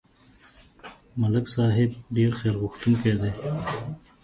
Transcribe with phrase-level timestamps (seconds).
[1.21, 3.31] ملک صاحب ډېر خیرغوښتونکی دی.